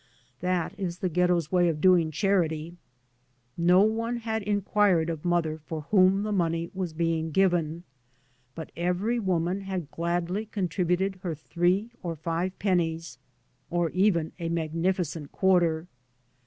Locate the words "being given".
6.91-7.83